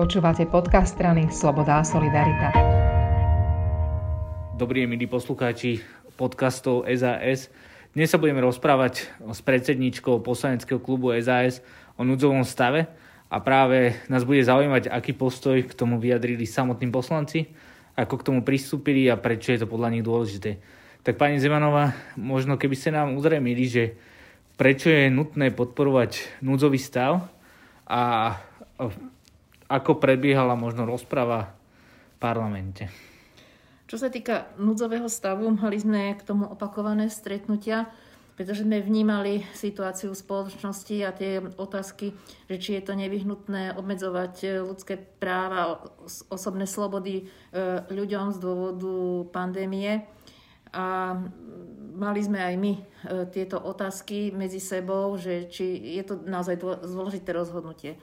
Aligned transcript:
Počúvate 0.00 0.48
podcast 0.48 0.96
strany 0.96 1.28
Sloboda 1.28 1.76
a 1.76 1.84
Solidarita. 1.84 2.56
Dobrý 4.56 4.88
milí 4.88 5.04
poslucháči 5.04 5.84
podcastov 6.16 6.88
SAS. 6.88 7.52
Dnes 7.92 8.08
sa 8.08 8.16
budeme 8.16 8.40
rozprávať 8.40 9.12
s 9.20 9.44
predsedničkou 9.44 10.24
poslaneckého 10.24 10.80
klubu 10.80 11.12
SAS 11.20 11.60
o 12.00 12.08
núdzovom 12.08 12.48
stave 12.48 12.88
a 13.28 13.44
práve 13.44 13.92
nás 14.08 14.24
bude 14.24 14.40
zaujímať, 14.40 14.88
aký 14.88 15.12
postoj 15.12 15.60
k 15.68 15.76
tomu 15.76 16.00
vyjadrili 16.00 16.48
samotní 16.48 16.88
poslanci, 16.88 17.52
ako 17.92 18.24
k 18.24 18.24
tomu 18.24 18.40
pristúpili 18.40 19.04
a 19.12 19.20
prečo 19.20 19.52
je 19.52 19.60
to 19.60 19.68
podľa 19.68 20.00
nich 20.00 20.04
dôležité. 20.08 20.64
Tak 21.04 21.20
pani 21.20 21.36
Zemanová, 21.36 21.92
možno 22.16 22.56
keby 22.56 22.72
ste 22.72 22.96
nám 22.96 23.20
uzrejmili, 23.20 23.68
že 23.68 24.00
prečo 24.56 24.88
je 24.88 25.12
nutné 25.12 25.52
podporovať 25.52 26.40
núdzový 26.40 26.80
stav 26.80 27.28
a 27.84 28.32
ako 29.70 30.02
prebiehala 30.02 30.58
možno 30.58 30.82
rozprava 30.82 31.54
v 31.54 32.16
parlamente? 32.18 32.90
Čo 33.86 34.02
sa 34.02 34.10
týka 34.10 34.50
núdzového 34.58 35.06
stavu, 35.06 35.46
mali 35.50 35.78
sme 35.78 36.14
k 36.18 36.22
tomu 36.22 36.46
opakované 36.46 37.10
stretnutia, 37.10 37.90
pretože 38.38 38.62
sme 38.62 38.80
vnímali 38.80 39.44
situáciu 39.52 40.14
v 40.14 40.22
spoločnosti 40.22 40.96
a 41.02 41.10
tie 41.10 41.42
otázky, 41.58 42.14
že 42.46 42.56
či 42.56 42.70
je 42.78 42.82
to 42.86 42.94
nevyhnutné 42.94 43.74
obmedzovať 43.76 44.64
ľudské 44.64 44.94
práva, 44.96 45.82
osobné 46.30 46.64
slobody 46.64 47.14
e, 47.20 47.24
ľuďom 47.90 48.32
z 48.32 48.38
dôvodu 48.40 48.94
pandémie. 49.34 50.06
A 50.70 51.18
mali 51.98 52.20
sme 52.22 52.40
aj 52.40 52.54
my 52.56 52.72
e, 52.78 52.82
tieto 53.28 53.58
otázky 53.58 54.32
medzi 54.32 54.62
sebou, 54.62 55.18
že 55.18 55.50
či 55.50 55.98
je 55.98 56.02
to 56.06 56.14
naozaj 56.24 56.56
dôležité 56.62 57.34
rozhodnutie. 57.34 57.98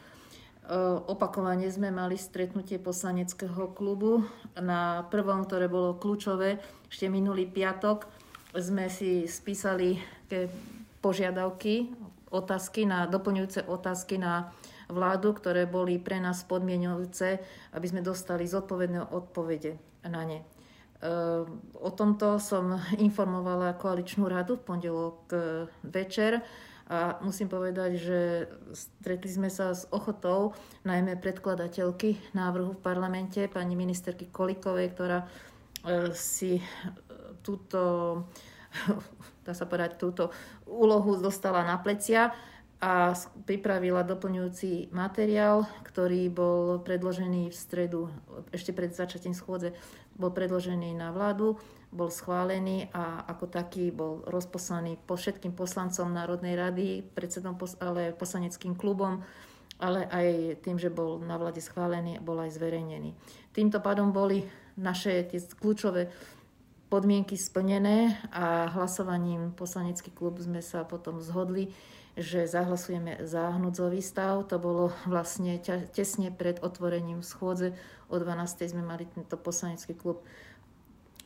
Opakovane 1.07 1.71
sme 1.71 1.95
mali 1.95 2.19
stretnutie 2.19 2.75
poslaneckého 2.75 3.71
klubu. 3.71 4.27
Na 4.59 5.07
prvom, 5.07 5.47
ktoré 5.47 5.71
bolo 5.71 5.95
kľúčové, 5.95 6.59
ešte 6.91 7.07
minulý 7.07 7.47
piatok, 7.47 8.03
sme 8.51 8.91
si 8.91 9.31
spísali 9.31 9.95
požiadavky, 10.99 11.95
otázky 12.27 12.83
na, 12.83 13.07
doplňujúce 13.07 13.63
otázky 13.63 14.19
na 14.19 14.51
vládu, 14.91 15.31
ktoré 15.35 15.63
boli 15.63 15.99
pre 15.99 16.19
nás 16.19 16.43
podmienujúce, 16.43 17.39
aby 17.71 17.85
sme 17.87 18.03
dostali 18.03 18.43
zodpovedné 18.43 19.07
odpovede 19.07 19.79
na 20.03 20.23
ne. 20.27 20.39
O 21.77 21.89
tomto 21.93 22.41
som 22.41 22.75
informovala 22.97 23.77
koaličnú 23.77 24.25
radu 24.25 24.57
v 24.57 24.65
pondelok 24.65 25.17
eh, 25.31 25.39
večer 25.85 26.41
a 26.87 27.19
musím 27.19 27.51
povedať, 27.51 27.91
že 27.99 28.19
stretli 28.71 29.27
sme 29.27 29.51
sa 29.51 29.75
s 29.75 29.83
ochotou 29.91 30.55
najmä 30.87 31.19
predkladateľky 31.19 32.15
návrhu 32.31 32.79
v 32.79 32.83
parlamente, 32.83 33.43
pani 33.51 33.75
ministerky 33.75 34.31
Kolikovej, 34.31 34.95
ktorá 34.95 35.27
e, 35.83 36.15
si 36.15 36.55
e, 36.55 36.63
túto, 37.43 37.79
dá 39.45 39.51
sa 39.51 39.67
povedať, 39.67 39.99
túto 39.99 40.31
úlohu 40.63 41.19
dostala 41.19 41.67
na 41.67 41.75
plecia 41.75 42.31
a 42.79 43.11
pripravila 43.43 44.07
doplňujúci 44.07 44.95
materiál, 44.95 45.67
ktorý 45.83 46.31
bol 46.31 46.79
predložený 46.87 47.51
v 47.51 47.57
stredu, 47.57 48.07
ešte 48.55 48.71
pred 48.71 48.95
začatím 48.95 49.35
schôdze, 49.35 49.75
bol 50.15 50.31
predložený 50.31 50.95
na 50.95 51.11
vládu 51.11 51.59
bol 51.87 52.11
schválený 52.11 52.91
a 52.91 53.23
ako 53.31 53.47
taký 53.47 53.95
bol 53.95 54.23
rozposlaný 54.27 54.99
po 55.07 55.15
všetkým 55.15 55.55
poslancom 55.55 56.11
Národnej 56.11 56.59
rady, 56.59 57.01
predsedom, 57.15 57.55
ale 57.79 58.11
poslaneckým 58.11 58.75
klubom, 58.75 59.23
ale 59.79 60.09
aj 60.09 60.27
tým, 60.65 60.75
že 60.75 60.91
bol 60.91 61.21
na 61.23 61.39
vláde 61.39 61.63
schválený, 61.63 62.19
bol 62.19 62.37
aj 62.43 62.59
zverejnený. 62.59 63.15
Týmto 63.55 63.79
pádom 63.79 64.11
boli 64.11 64.43
naše 64.75 65.25
tie 65.25 65.39
kľúčové 65.39 66.11
podmienky 66.87 67.35
splnené 67.35 68.15
a 68.31 68.71
hlasovaním 68.71 69.51
poslanecký 69.51 70.11
klub 70.11 70.39
sme 70.39 70.63
sa 70.63 70.87
potom 70.87 71.19
zhodli, 71.19 71.71
že 72.17 72.49
zahlasujeme 72.49 73.27
za 73.27 73.53
hnúdzový 73.59 74.01
stav. 74.01 74.47
To 74.49 74.57
bolo 74.57 74.89
vlastne 75.05 75.59
tesne 75.93 76.33
pred 76.33 76.57
otvorením 76.63 77.21
schôdze. 77.21 77.77
O 78.09 78.17
12. 78.17 78.73
sme 78.73 78.81
mali 78.81 79.05
tento 79.05 79.37
poslanecký 79.37 79.93
klub 79.93 80.23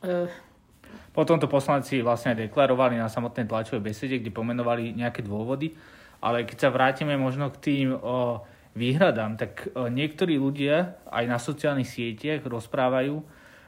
e, 0.02 0.28
potom 1.12 1.36
to 1.36 1.44
poslanci 1.50 2.00
vlastne 2.00 2.32
aj 2.32 2.48
deklarovali 2.48 2.96
na 2.96 3.12
samotnej 3.12 3.44
tlačovej 3.44 3.84
besede, 3.84 4.16
kde 4.18 4.32
pomenovali 4.32 4.96
nejaké 4.96 5.20
dôvody. 5.20 5.76
Ale 6.22 6.48
keď 6.48 6.56
sa 6.56 6.70
vrátime 6.70 7.18
možno 7.18 7.50
k 7.52 7.60
tým 7.60 7.88
o, 7.92 8.40
výhradám, 8.72 9.36
tak 9.36 9.68
o, 9.74 9.92
niektorí 9.92 10.40
ľudia 10.40 11.02
aj 11.10 11.24
na 11.28 11.36
sociálnych 11.36 11.90
sieťach 11.90 12.46
rozprávajú, 12.46 13.20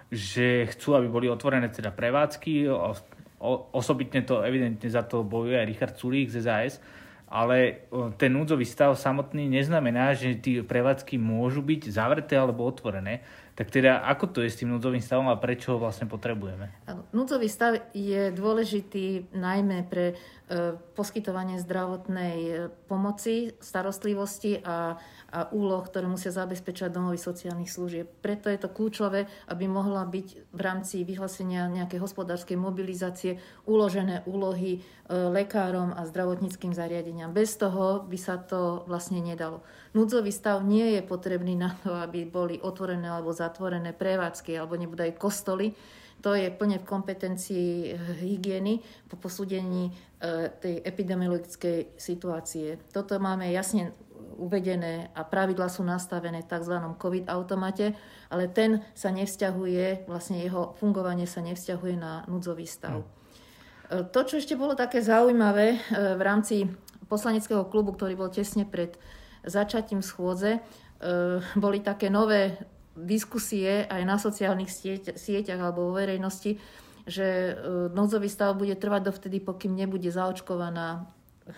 že 0.09 0.71
chcú, 0.71 0.97
aby 0.97 1.09
boli 1.11 1.27
otvorené 1.27 1.69
teda 1.69 1.91
prevádzky. 1.91 2.71
O, 2.71 2.95
o, 3.43 3.51
osobitne 3.75 4.23
to 4.23 4.41
evidentne 4.41 4.87
za 4.89 5.05
to 5.05 5.27
bojuje 5.27 5.61
aj 5.61 5.69
Richard 5.69 5.95
Sulík 5.99 6.31
z 6.31 6.41
SAS, 6.41 6.81
ale 7.29 7.89
ten 8.21 8.31
núdzový 8.31 8.69
stav 8.69 8.95
samotný 8.95 9.49
neznamená, 9.49 10.12
že 10.12 10.37
tie 10.37 10.61
prevádzky 10.61 11.17
môžu 11.17 11.65
byť 11.65 11.89
zavreté 11.89 12.37
alebo 12.37 12.69
otvorené. 12.69 13.25
Tak 13.55 13.71
teda 13.71 14.03
ako 14.11 14.35
to 14.35 14.39
je 14.43 14.51
s 14.51 14.59
tým 14.59 14.75
núdzovým 14.75 14.99
stavom 14.99 15.31
a 15.31 15.39
prečo 15.39 15.75
ho 15.75 15.79
vlastne 15.79 16.11
potrebujeme? 16.11 16.75
Núdzový 17.15 17.47
stav 17.47 17.79
je 17.95 18.34
dôležitý 18.34 19.31
najmä 19.31 19.87
pre 19.87 20.07
e, 20.11 20.15
poskytovanie 20.99 21.63
zdravotnej 21.63 22.39
e, 22.43 22.53
pomoci, 22.91 23.55
starostlivosti 23.63 24.59
a, 24.59 24.99
a 25.34 25.50
úloh, 25.50 25.83
ktoré 25.83 26.06
musia 26.06 26.31
zabezpečať 26.31 26.95
domovy 26.95 27.19
sociálnych 27.19 27.67
služieb. 27.67 28.06
Preto 28.22 28.47
je 28.47 28.62
to 28.62 28.71
kľúčové, 28.71 29.27
aby 29.50 29.67
mohla 29.67 30.06
byť 30.06 30.55
v 30.55 30.61
rámci 30.62 31.03
vyhlásenia 31.03 31.67
nejakej 31.67 31.99
hospodárskej 31.99 32.55
mobilizácie 32.55 33.43
uložené 33.67 34.22
úlohy 34.31 34.78
e, 34.78 34.81
lekárom 35.11 35.91
a 35.91 36.06
zdravotníckým 36.06 36.71
zariadeniam. 36.71 37.34
Bez 37.34 37.59
toho 37.59 38.06
by 38.06 38.15
sa 38.15 38.39
to 38.39 38.87
vlastne 38.87 39.19
nedalo. 39.19 39.67
Núdzový 39.91 40.31
stav 40.31 40.62
nie 40.62 40.95
je 40.95 41.03
potrebný 41.03 41.59
na 41.59 41.75
to, 41.83 41.91
aby 41.99 42.22
boli 42.22 42.62
otvorené 42.62 43.11
alebo 43.11 43.34
zatvorené 43.34 43.91
prevádzky 43.91 44.55
alebo 44.55 44.78
nebudú 44.78 45.03
aj 45.03 45.19
kostoly. 45.19 45.75
To 46.25 46.33
je 46.33 46.49
plne 46.49 46.81
v 46.81 46.89
kompetencii 46.89 47.69
eh, 47.84 48.01
hygieny 48.25 48.81
po 49.12 49.21
posúdení 49.21 49.93
eh, 49.93 50.49
tej 50.56 50.81
epidemiologickej 50.81 52.01
situácie. 52.01 52.81
Toto 52.89 53.21
máme 53.21 53.53
jasne 53.53 53.93
uvedené 54.37 55.12
a 55.15 55.23
pravidla 55.23 55.69
sú 55.69 55.87
nastavené 55.87 56.43
v 56.43 56.51
tzv. 56.51 56.75
COVID 56.97 57.29
automate, 57.31 57.95
ale 58.29 58.51
ten 58.51 58.83
sa 58.97 59.12
nevzťahuje, 59.12 60.09
vlastne 60.09 60.43
jeho 60.43 60.75
fungovanie 60.81 61.29
sa 61.29 61.45
nevzťahuje 61.45 61.95
na 61.97 62.25
núdzový 62.27 62.67
stav. 62.67 63.01
Hm. 63.01 63.05
Eh, 63.05 64.05
to, 64.09 64.21
čo 64.25 64.41
ešte 64.41 64.57
bolo 64.57 64.73
také 64.73 65.05
zaujímavé 65.05 65.79
v 65.93 66.23
rámci 66.23 66.69
poslaneckého 67.07 67.69
klubu, 67.69 67.93
ktorý 67.93 68.17
bol 68.17 68.33
tesne 68.33 68.65
pred 68.65 68.97
začatím 69.45 70.01
schôdze 70.01 70.59
e, 70.59 70.61
boli 71.55 71.84
také 71.84 72.09
nové 72.09 72.57
diskusie 72.97 73.84
aj 73.87 74.03
na 74.07 74.17
sociálnych 74.17 74.71
sieť, 74.71 75.05
sieťach 75.19 75.61
alebo 75.61 75.93
vo 75.93 75.99
verejnosti, 76.01 76.57
že 77.05 77.27
e, 77.27 77.53
nouzový 77.93 78.33
stav 78.33 78.57
bude 78.57 78.75
trvať 78.75 79.13
dovtedy, 79.13 79.39
pokým 79.45 79.77
nebude 79.77 80.09
zaočkovaná 80.09 81.13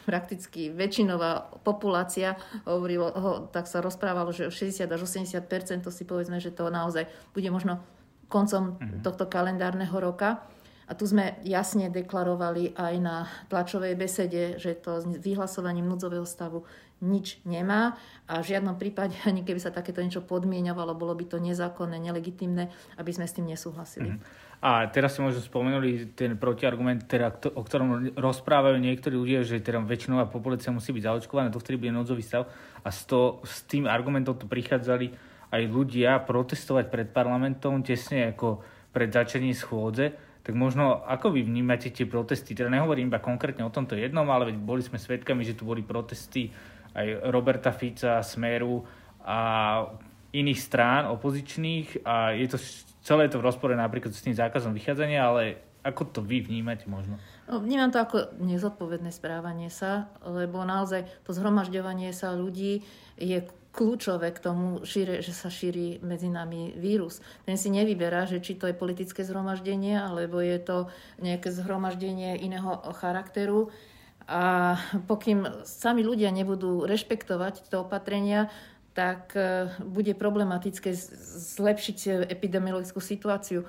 prakticky 0.07 0.75
väčšinová 0.75 1.63
populácia, 1.63 2.35
hovorilo, 2.67 3.07
ho, 3.15 3.33
tak 3.47 3.71
sa 3.71 3.79
rozprávalo, 3.79 4.35
že 4.35 4.51
60 4.51 4.83
až 4.91 5.01
80 5.07 5.47
to 5.83 5.91
si 5.95 6.03
povedzme, 6.03 6.43
že 6.43 6.51
to 6.51 6.67
naozaj 6.67 7.07
bude 7.31 7.47
možno 7.55 7.79
koncom 8.27 8.75
mm-hmm. 8.75 9.03
tohto 9.07 9.31
kalendárneho 9.31 9.95
roka. 10.03 10.43
A 10.87 10.95
tu 10.95 11.03
sme 11.03 11.35
jasne 11.43 11.91
deklarovali 11.91 12.79
aj 12.79 12.95
na 13.03 13.27
tlačovej 13.51 13.99
besede, 13.99 14.55
že 14.63 14.79
to 14.79 15.03
s 15.03 15.07
vyhlasovaním 15.19 15.91
núdzového 15.91 16.23
stavu 16.23 16.63
nič 17.03 17.45
nemá 17.45 17.99
a 18.25 18.41
v 18.41 18.57
žiadnom 18.57 18.81
prípade, 18.81 19.19
ani 19.29 19.45
keby 19.45 19.61
sa 19.61 19.75
takéto 19.75 20.01
niečo 20.01 20.25
podmienovalo, 20.25 20.97
bolo 20.97 21.13
by 21.13 21.29
to 21.29 21.37
nezákonné, 21.37 22.01
nelegitimné, 22.01 22.73
aby 22.97 23.11
sme 23.13 23.29
s 23.29 23.37
tým 23.37 23.51
nesúhlasili. 23.51 24.17
Mm-hmm. 24.17 24.47
A 24.65 24.89
teraz 24.89 25.13
si 25.13 25.21
možno 25.21 25.45
spomenuli 25.45 26.17
ten 26.17 26.41
protiargument, 26.41 27.05
teda, 27.05 27.29
o 27.53 27.61
ktorom 27.61 28.17
rozprávajú 28.17 28.81
niektorí 28.81 29.13
ľudia, 29.13 29.45
že 29.45 29.61
teda 29.61 29.85
väčšinová 29.85 30.33
populácia 30.33 30.73
musí 30.73 30.97
byť 30.97 31.05
zaočkovaná, 31.05 31.53
to 31.53 31.61
vtedy 31.61 31.77
bude 31.77 31.93
núdzový 31.93 32.25
stav. 32.25 32.49
A 32.81 32.89
s, 32.89 33.05
to, 33.05 33.45
s 33.45 33.69
tým 33.69 33.85
argumentom 33.85 34.33
tu 34.33 34.49
prichádzali 34.49 35.13
aj 35.53 35.63
ľudia 35.69 36.25
protestovať 36.25 36.89
pred 36.89 37.09
parlamentom 37.13 37.85
tesne 37.85 38.33
ako 38.33 38.65
pred 38.97 39.13
začaním 39.13 39.53
schôdze. 39.53 40.17
Tak 40.47 40.55
možno 40.55 41.03
ako 41.03 41.35
vy 41.35 41.43
vnímate 41.43 41.91
tie 41.91 42.07
protesty? 42.07 42.55
Teda 42.55 42.71
nehovorím 42.71 43.11
iba 43.11 43.19
konkrétne 43.19 43.67
o 43.67 43.75
tomto 43.75 43.99
jednom, 43.99 44.23
ale 44.31 44.55
boli 44.55 44.79
sme 44.79 44.95
svedkami, 44.95 45.43
že 45.43 45.59
tu 45.59 45.67
boli 45.67 45.83
protesty 45.83 46.55
aj 46.95 47.35
Roberta 47.35 47.75
Fica, 47.75 48.23
Smeru 48.23 48.87
a 49.27 49.39
iných 50.31 50.61
strán 50.63 51.11
opozičných 51.11 52.07
a 52.07 52.31
je 52.39 52.47
to 52.47 52.63
celé 53.03 53.27
to 53.27 53.43
v 53.43 53.47
rozpore 53.51 53.75
napríklad 53.75 54.15
s 54.15 54.23
tým 54.23 54.39
zákazom 54.39 54.71
vychádzania, 54.71 55.21
ale 55.27 55.43
ako 55.87 56.03
to 56.11 56.21
vy 56.27 56.43
vnímate 56.43 56.91
možno? 56.91 57.23
No, 57.47 57.63
vnímam 57.63 57.95
to 57.95 58.03
ako 58.03 58.35
nezodpovedné 58.43 59.15
správanie 59.15 59.71
sa, 59.71 60.11
lebo 60.27 60.67
naozaj 60.67 61.07
to 61.23 61.31
zhromažďovanie 61.31 62.11
sa 62.11 62.35
ľudí 62.35 62.83
je 63.15 63.47
kľúčové 63.77 64.33
k 64.33 64.41
tomu, 64.41 64.81
že 64.83 65.21
sa 65.37 65.53
šíri 65.53 66.01
medzi 66.01 66.33
nami 66.33 66.73
vírus. 66.81 67.21
Ten 67.45 67.61
si 67.61 67.69
nevyberá, 67.69 68.25
že 68.25 68.41
či 68.41 68.57
to 68.57 68.67
je 68.67 68.75
politické 68.75 69.21
zhromaždenie, 69.21 70.01
alebo 70.01 70.41
je 70.41 70.57
to 70.59 70.89
nejaké 71.21 71.53
zhromaždenie 71.53 72.41
iného 72.41 72.81
charakteru. 72.97 73.69
A 74.27 74.75
pokým 75.07 75.47
sami 75.69 76.03
ľudia 76.03 76.33
nebudú 76.33 76.89
rešpektovať 76.89 77.69
tie 77.69 77.77
opatrenia, 77.79 78.49
tak 78.97 79.37
e, 79.37 79.69
bude 79.85 80.17
problematické 80.17 80.97
zlepšiť 81.61 82.27
epidemiologickú 82.33 82.97
situáciu. 82.97 83.69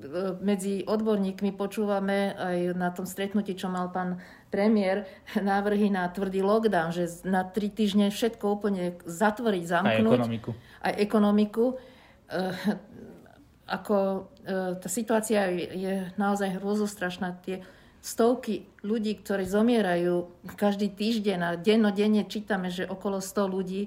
E, 0.00 0.34
medzi 0.40 0.82
odborníkmi 0.88 1.52
počúvame 1.52 2.32
aj 2.32 2.58
na 2.72 2.88
tom 2.88 3.04
stretnutí, 3.04 3.52
čo 3.52 3.68
mal 3.68 3.92
pán 3.92 4.18
premiér, 4.48 5.04
návrhy 5.36 5.92
na 5.92 6.08
tvrdý 6.08 6.40
lockdown, 6.40 6.90
že 6.96 7.22
na 7.28 7.44
tri 7.44 7.68
týždne 7.68 8.08
všetko 8.08 8.44
úplne 8.48 8.96
zatvoriť, 9.04 9.64
zamknúť. 9.68 9.92
Aj 9.92 10.00
ekonomiku. 10.00 10.50
Aj 10.80 10.94
ekonomiku. 10.96 11.64
E, 11.70 11.74
ako 13.70 14.26
tá 14.82 14.88
situácia 14.90 15.46
je 15.54 16.10
naozaj 16.18 16.58
hrozostrašná. 16.58 17.38
Tie 17.38 17.62
stovky 18.02 18.66
ľudí, 18.82 19.20
ktorí 19.20 19.46
zomierajú 19.46 20.26
každý 20.58 20.90
týždeň 20.90 21.38
a 21.38 21.50
dennodenne 21.54 22.26
čítame, 22.26 22.72
že 22.72 22.88
okolo 22.88 23.22
100 23.22 23.46
ľudí 23.46 23.86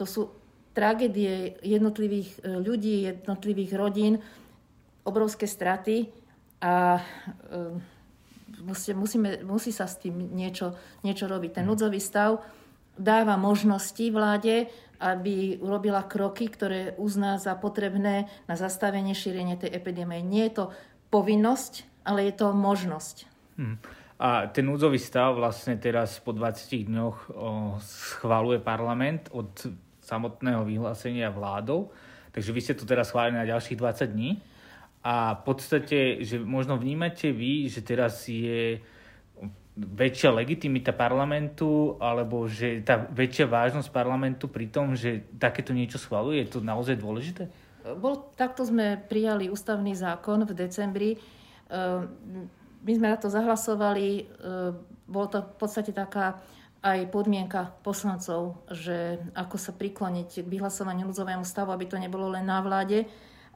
to 0.00 0.08
sú 0.08 0.32
tragédie 0.72 1.60
jednotlivých 1.60 2.40
e, 2.40 2.56
ľudí, 2.56 3.04
jednotlivých 3.04 3.72
rodín, 3.76 4.24
obrovské 5.04 5.48
straty 5.48 6.08
a 6.60 6.98
e, 6.98 7.02
musí, 8.62 8.92
musíme, 8.92 9.40
musí 9.44 9.72
sa 9.72 9.88
s 9.88 9.96
tým 10.00 10.32
niečo, 10.36 10.76
niečo 11.02 11.26
robiť. 11.26 11.60
Ten 11.60 11.66
núdzový 11.66 12.00
stav 12.00 12.44
dáva 13.00 13.40
možnosti 13.40 14.04
vláde, 14.12 14.68
aby 15.00 15.56
urobila 15.64 16.04
kroky, 16.04 16.52
ktoré 16.52 16.92
uzná 17.00 17.40
za 17.40 17.56
potrebné 17.56 18.28
na 18.44 18.54
zastavenie 18.54 19.16
šírenia 19.16 19.56
tej 19.56 19.72
epidémie. 19.72 20.20
Nie 20.20 20.52
je 20.52 20.54
to 20.60 20.64
povinnosť, 21.08 22.04
ale 22.04 22.28
je 22.28 22.34
to 22.36 22.52
možnosť. 22.52 23.16
Hmm. 23.56 23.80
A 24.20 24.52
ten 24.52 24.68
núdzový 24.68 25.00
stav 25.00 25.32
vlastne 25.32 25.80
teraz 25.80 26.20
po 26.20 26.36
20 26.36 26.92
dňoch 26.92 27.32
schváluje 27.80 28.60
parlament 28.60 29.32
od 29.32 29.48
samotného 30.04 30.60
vyhlásenia 30.68 31.32
vládou. 31.32 31.88
Takže 32.28 32.52
vy 32.52 32.60
ste 32.60 32.76
to 32.76 32.84
teraz 32.84 33.08
schválili 33.08 33.40
na 33.40 33.48
ďalších 33.48 33.80
20 33.80 34.12
dní. 34.12 34.36
A 35.00 35.32
v 35.32 35.42
podstate, 35.48 36.20
že 36.20 36.36
možno 36.36 36.76
vnímate 36.76 37.32
vy, 37.32 37.72
že 37.72 37.80
teraz 37.80 38.28
je 38.28 38.84
väčšia 39.80 40.28
legitimita 40.34 40.92
parlamentu, 40.92 41.96
alebo 41.96 42.44
že 42.44 42.84
tá 42.84 43.00
väčšia 43.00 43.48
vážnosť 43.48 43.88
parlamentu 43.88 44.44
pri 44.52 44.68
tom, 44.68 44.92
že 44.92 45.24
takéto 45.40 45.72
niečo 45.72 45.96
schvaluje, 45.96 46.44
je 46.44 46.52
to 46.52 46.60
naozaj 46.60 47.00
dôležité? 47.00 47.48
Bol, 47.96 48.28
takto 48.36 48.60
sme 48.60 49.00
prijali 49.00 49.48
ústavný 49.48 49.96
zákon 49.96 50.44
v 50.44 50.52
decembri. 50.52 51.10
Ehm, 51.16 52.12
my 52.84 52.92
sme 52.92 53.08
na 53.08 53.16
to 53.16 53.32
zahlasovali. 53.32 54.08
Ehm, 54.20 54.26
bolo 55.08 55.26
to 55.32 55.38
v 55.40 55.56
podstate 55.56 55.96
taká 55.96 56.36
aj 56.80 57.12
podmienka 57.12 57.76
poslancov, 57.84 58.64
že 58.72 59.20
ako 59.36 59.56
sa 59.60 59.72
prikloniť 59.76 60.44
k 60.44 60.48
vyhlasovaniu 60.48 61.08
núdzovému 61.08 61.44
stavu, 61.44 61.72
aby 61.76 61.84
to 61.84 62.00
nebolo 62.00 62.32
len 62.32 62.48
na 62.48 62.64
vláde, 62.64 63.04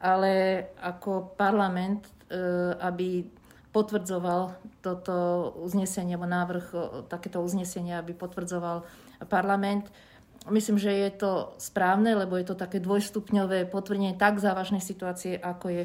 ale 0.00 0.64
ako 0.82 1.34
parlament, 1.36 2.06
e, 2.30 2.40
aby 2.78 3.26
potvrdzoval 3.74 4.54
toto 4.78 5.14
uznesenie, 5.58 6.14
alebo 6.14 6.30
návrh 6.30 6.66
takéto 7.10 7.42
uznesenia, 7.42 7.98
aby 7.98 8.14
potvrdzoval 8.14 8.86
parlament. 9.26 9.90
Myslím, 10.46 10.78
že 10.78 10.94
je 10.94 11.10
to 11.10 11.58
správne, 11.58 12.14
lebo 12.14 12.38
je 12.38 12.46
to 12.46 12.54
také 12.54 12.78
dvojstupňové 12.78 13.66
potvrdenie 13.66 14.14
tak 14.14 14.38
závažnej 14.38 14.78
situácie, 14.78 15.40
ako 15.40 15.66
je 15.72 15.82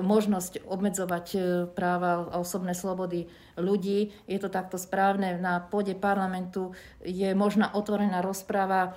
možnosť 0.00 0.64
obmedzovať 0.64 1.26
e, 1.34 1.38
práva 1.70 2.26
a 2.32 2.40
osobné 2.40 2.72
slobody 2.72 3.28
ľudí. 3.54 4.10
Je 4.26 4.38
to 4.40 4.48
takto 4.48 4.80
správne. 4.80 5.38
Na 5.38 5.60
pôde 5.60 5.94
parlamentu 5.94 6.72
je 7.04 7.30
možná 7.36 7.70
otvorená 7.76 8.24
rozpráva 8.24 8.82
e, 8.88 8.90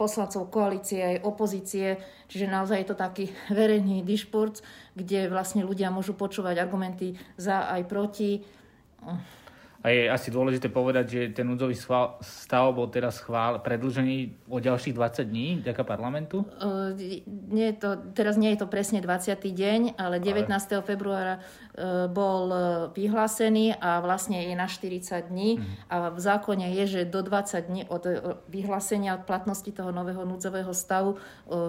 poslancov 0.00 0.48
koalície 0.48 1.02
aj 1.02 1.26
opozície, 1.26 2.00
čiže 2.26 2.50
naozaj 2.50 2.82
je 2.82 2.88
to 2.88 2.96
taký 2.96 3.24
verejný 3.58 4.00
dišpurc, 4.02 4.64
kde 4.96 5.28
vlastne 5.28 5.62
ľudia 5.62 5.92
môžu 5.92 6.16
počúvať 6.16 6.58
argumenty 6.58 7.14
za 7.36 7.68
aj 7.68 7.82
proti. 7.86 8.30
A 9.82 9.90
je 9.90 10.06
asi 10.06 10.30
dôležité 10.30 10.70
povedať, 10.70 11.04
že 11.10 11.20
ten 11.34 11.42
núdzový 11.42 11.74
stav 12.22 12.66
bol 12.70 12.86
teraz 12.86 13.18
schvál, 13.18 13.58
predlžený 13.58 14.46
o 14.46 14.62
ďalších 14.62 14.94
20 14.94 15.26
dní 15.26 15.58
vďaka 15.58 15.82
parlamentu? 15.82 16.46
Uh, 16.62 16.94
nie 17.26 17.74
je 17.74 17.76
to, 17.82 17.90
teraz 18.14 18.38
nie 18.38 18.54
je 18.54 18.62
to 18.62 18.70
presne 18.70 19.02
20. 19.02 19.34
deň, 19.42 19.98
ale 19.98 20.22
19. 20.22 20.46
Ale... 20.46 20.86
februára 20.86 21.42
bol 22.12 22.52
e, 22.52 22.58
vyhlásený 22.92 23.80
a 23.80 24.04
vlastne 24.04 24.44
je 24.44 24.52
na 24.52 24.68
40 24.68 25.32
dní. 25.32 25.56
Uh-huh. 25.56 25.64
A 25.88 25.96
v 26.12 26.20
zákone 26.20 26.68
je, 26.68 26.84
že 26.84 27.00
do 27.08 27.24
20 27.24 27.64
dní 27.64 27.82
od 27.88 28.04
vyhlásenia 28.52 29.16
od 29.16 29.24
platnosti 29.24 29.72
toho 29.72 29.88
nového 29.88 30.28
núdzového 30.28 30.76
stavu 30.76 31.16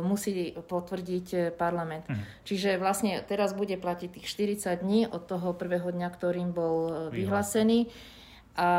musí 0.04 0.52
potvrdiť 0.68 1.56
parlament. 1.56 2.04
Uh-huh. 2.12 2.20
Čiže 2.44 2.76
vlastne 2.76 3.24
teraz 3.24 3.56
bude 3.56 3.80
platiť 3.80 4.10
tých 4.12 4.28
40 4.28 4.84
dní 4.84 5.08
od 5.08 5.24
toho 5.24 5.56
prvého 5.56 5.88
dňa, 5.88 6.10
ktorým 6.12 6.52
bol 6.52 7.08
vyhlásený. 7.16 7.88
A 8.60 8.70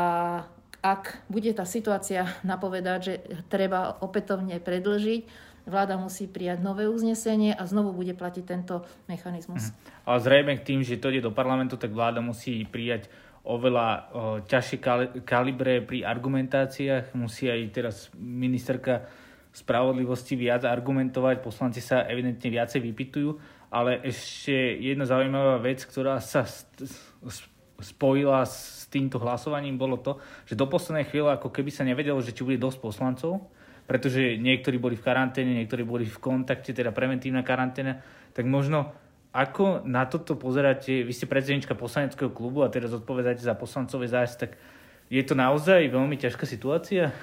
ak 0.85 1.25
bude 1.33 1.49
tá 1.57 1.65
situácia 1.65 2.29
napovedať, 2.45 2.99
že 3.01 3.13
treba 3.49 3.97
opätovne 3.97 4.61
predlžiť, 4.61 5.54
vláda 5.65 5.97
musí 5.97 6.29
prijať 6.29 6.61
nové 6.61 6.85
uznesenie 6.85 7.57
a 7.57 7.65
znovu 7.65 7.91
bude 7.91 8.13
platiť 8.13 8.43
tento 8.45 8.85
mechanizmus. 9.09 9.69
Mhm. 9.69 9.73
Ale 10.05 10.17
zrejme 10.21 10.53
k 10.61 10.65
tým, 10.65 10.79
že 10.85 11.01
to 11.01 11.09
ide 11.09 11.25
do 11.25 11.33
parlamentu, 11.33 11.75
tak 11.75 11.91
vláda 11.91 12.21
musí 12.21 12.63
prijať 12.65 13.09
oveľa 13.45 13.87
o, 13.89 14.01
ťažšie 14.41 14.77
kalibre 15.21 15.81
pri 15.85 16.01
argumentáciách. 16.01 17.13
Musí 17.13 17.45
aj 17.45 17.61
teraz 17.69 17.95
ministerka 18.17 19.05
spravodlivosti 19.55 20.35
viac 20.35 20.65
argumentovať, 20.67 21.39
poslanci 21.39 21.79
sa 21.79 22.03
evidentne 22.09 22.49
viacej 22.51 22.81
vypitujú, 22.81 23.29
ale 23.71 24.03
ešte 24.03 24.51
jedna 24.83 25.07
zaujímavá 25.07 25.63
vec, 25.63 25.79
ktorá 25.87 26.19
sa 26.19 26.43
spojila 27.79 28.43
s 28.43 28.83
týmto 28.91 29.15
hlasovaním 29.19 29.79
bolo 29.79 29.95
to, 29.99 30.19
že 30.43 30.59
do 30.59 30.67
poslednej 30.67 31.07
chvíle 31.07 31.31
ako 31.31 31.51
keby 31.51 31.71
sa 31.71 31.87
nevedelo, 31.87 32.19
že 32.19 32.35
či 32.35 32.43
bude 32.43 32.59
dosť 32.59 32.79
poslancov, 32.83 33.47
pretože 33.85 34.37
niektorí 34.41 34.81
boli 34.81 34.97
v 34.97 35.05
karanténe, 35.05 35.61
niektorí 35.61 35.85
boli 35.85 36.05
v 36.05 36.17
kontakte, 36.17 36.73
teda 36.73 36.89
preventívna 36.89 37.45
karanténa, 37.45 38.01
tak 38.33 38.49
možno 38.49 38.93
ako 39.35 39.83
na 39.83 40.07
toto 40.07 40.39
pozeráte, 40.39 41.03
vy 41.03 41.11
ste 41.11 41.27
predsednička 41.27 41.75
poslaneckého 41.75 42.31
klubu 42.31 42.63
a 42.63 42.71
teraz 42.71 42.95
odpovedáte 42.95 43.43
za 43.43 43.51
poslancové 43.51 44.07
zájsť, 44.07 44.37
tak 44.39 44.55
je 45.11 45.21
to 45.21 45.35
naozaj 45.37 45.85
veľmi 45.91 46.17
ťažká 46.17 46.47
situácia? 46.47 47.13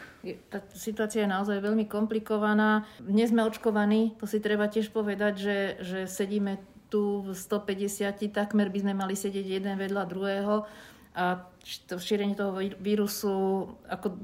Tá 0.53 0.63
situácia 0.71 1.27
je 1.27 1.35
naozaj 1.35 1.59
veľmi 1.59 1.91
komplikovaná. 1.91 2.87
Nie 3.03 3.27
sme 3.27 3.43
očkovaní, 3.43 4.15
to 4.23 4.29
si 4.29 4.39
treba 4.39 4.71
tiež 4.71 4.95
povedať, 4.95 5.35
že, 5.35 5.59
že 5.83 5.99
sedíme 6.07 6.63
tu 6.93 7.25
v 7.25 7.33
150, 7.33 8.29
takmer 8.31 8.69
by 8.69 8.79
sme 8.85 8.93
mali 8.93 9.17
sedieť 9.17 9.59
jeden 9.59 9.75
vedľa 9.81 10.03
druhého 10.05 10.69
a 11.17 11.49
to 11.89 11.97
šírenie 11.97 12.37
toho 12.37 12.57
vírusu 12.81 13.69
ako, 13.89 14.17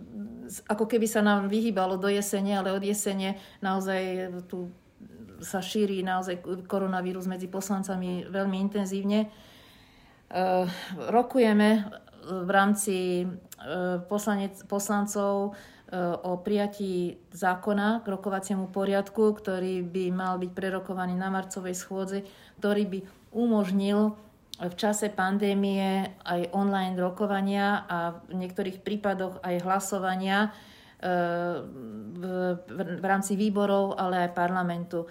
ako 0.69 0.85
keby 0.89 1.07
sa 1.07 1.21
nám 1.21 1.47
vyhýbalo 1.53 2.01
do 2.01 2.09
jesene, 2.09 2.57
ale 2.57 2.73
od 2.73 2.83
jesene 2.83 3.37
naozaj 3.61 4.33
tu 4.49 4.73
sa 5.39 5.63
šíri 5.63 6.03
naozaj 6.03 6.67
koronavírus 6.67 7.31
medzi 7.31 7.47
poslancami 7.47 8.27
veľmi 8.27 8.57
intenzívne. 8.59 9.31
Uh, 10.29 10.67
rokujeme 11.09 11.89
v 12.29 12.51
rámci 12.51 13.25
uh, 13.25 14.03
poslanec, 14.05 14.61
poslancov 14.67 15.57
o 16.23 16.37
prijatí 16.45 17.17
zákona 17.33 18.05
k 18.05 18.07
rokovaciemu 18.13 18.69
poriadku, 18.69 19.33
ktorý 19.33 19.81
by 19.81 20.13
mal 20.13 20.37
byť 20.37 20.51
prerokovaný 20.53 21.17
na 21.17 21.33
marcovej 21.33 21.73
schôdzi, 21.73 22.29
ktorý 22.61 22.85
by 22.85 22.99
umožnil 23.33 24.13
v 24.59 24.75
čase 24.75 25.07
pandémie 25.15 26.19
aj 26.27 26.51
online 26.51 26.99
rokovania 26.99 27.87
a 27.87 28.19
v 28.27 28.43
niektorých 28.43 28.83
prípadoch 28.83 29.39
aj 29.39 29.55
hlasovania 29.63 30.51
e, 30.99 31.11
v, 32.67 33.05
rámci 33.07 33.39
výborov, 33.39 33.95
ale 33.95 34.27
aj 34.27 34.35
parlamentu. 34.35 35.07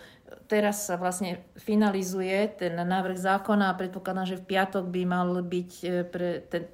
Teraz 0.52 0.92
sa 0.92 1.00
vlastne 1.00 1.48
finalizuje 1.56 2.60
ten 2.60 2.76
návrh 2.76 3.16
zákona 3.16 3.72
a 3.72 3.78
predpokladám, 3.80 4.36
že 4.36 4.40
v 4.44 4.48
piatok 4.52 4.84
by 4.92 5.02
mal 5.08 5.32
byť 5.40 5.72
e, 5.80 5.88
pre 6.04 6.44
ten, 6.52 6.68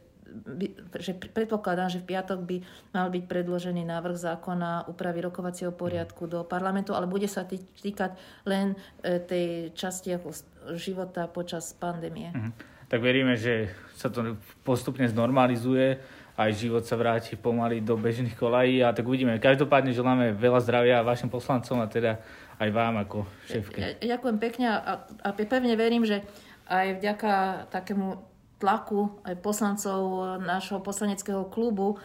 že 0.98 1.14
predpokladám, 1.14 1.94
že 1.94 2.02
v 2.02 2.10
piatok 2.10 2.40
by 2.42 2.58
mal 2.90 3.14
byť 3.14 3.24
predložený 3.30 3.86
návrh 3.86 4.18
zákona 4.18 4.90
úpravy 4.90 5.22
rokovacieho 5.22 5.70
poriadku 5.70 6.26
do 6.26 6.42
parlamentu, 6.42 6.98
ale 6.98 7.06
bude 7.06 7.30
sa 7.30 7.46
týkať 7.46 8.18
len 8.50 8.74
e, 9.06 9.22
tej 9.22 9.78
časti 9.78 10.10
ako 10.18 10.34
života 10.76 11.28
počas 11.28 11.76
pandémie. 11.76 12.32
Mm-hmm. 12.32 12.54
Tak 12.88 13.00
veríme, 13.02 13.34
že 13.40 13.74
sa 13.98 14.12
to 14.12 14.38
postupne 14.62 15.06
znormalizuje 15.10 15.98
aj 16.34 16.50
život 16.58 16.82
sa 16.82 16.98
vráti 16.98 17.38
pomaly 17.38 17.86
do 17.86 17.94
bežných 17.94 18.34
kolají 18.34 18.82
a 18.82 18.90
tak 18.90 19.06
uvidíme. 19.06 19.38
Každopádne 19.38 19.94
želáme 19.94 20.34
veľa 20.34 20.66
zdravia 20.66 21.06
vašim 21.06 21.30
poslancom 21.30 21.78
a 21.78 21.86
teda 21.86 22.18
aj 22.58 22.70
vám 22.74 23.06
ako 23.06 23.30
šéfke. 23.46 23.78
Ja, 23.78 24.18
ďakujem 24.18 24.38
pekne 24.42 24.66
a, 24.74 25.06
a 25.06 25.30
pevne 25.38 25.78
verím, 25.78 26.10
že 26.10 26.26
aj 26.66 26.98
vďaka 26.98 27.34
takému 27.70 28.18
tlaku 28.58 29.22
aj 29.22 29.36
poslancov 29.46 30.00
nášho 30.42 30.82
poslaneckého 30.82 31.46
klubu 31.54 31.94
e, 31.94 31.98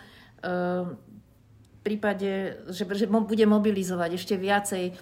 v 0.85 1.79
prípade, 1.81 2.61
že, 2.69 2.85
že 2.85 3.07
bude 3.09 3.47
mobilizovať 3.49 4.11
ešte 4.13 4.35
viacej 4.37 4.93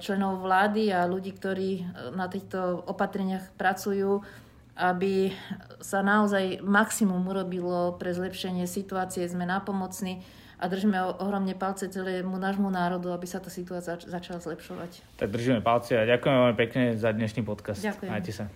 členov 0.00 0.40
vlády 0.40 0.88
a 0.92 1.04
ľudí, 1.04 1.36
ktorí 1.36 1.84
na 2.16 2.24
týchto 2.28 2.80
opatreniach 2.88 3.52
pracujú, 3.60 4.24
aby 4.72 5.36
sa 5.84 6.00
naozaj 6.00 6.64
maximum 6.64 7.20
urobilo 7.28 8.00
pre 8.00 8.16
zlepšenie 8.16 8.64
situácie. 8.64 9.28
Sme 9.28 9.44
napomocní 9.44 10.24
a 10.56 10.70
držíme 10.70 11.20
ohromne 11.20 11.52
palce 11.52 11.92
celému 11.92 12.38
nášmu 12.40 12.72
národu, 12.72 13.12
aby 13.12 13.28
sa 13.28 13.42
tá 13.42 13.52
situácia 13.52 14.00
začala 14.00 14.40
zlepšovať. 14.40 15.20
Tak 15.20 15.28
držíme 15.28 15.60
palce 15.60 16.00
a 16.00 16.08
ďakujem 16.08 16.34
veľmi 16.38 16.56
pekne 16.56 16.84
za 16.96 17.12
dnešný 17.12 17.44
podcast. 17.44 17.84
Ďakujem. 17.84 18.08
Majte 18.08 18.32
sa. 18.32 18.48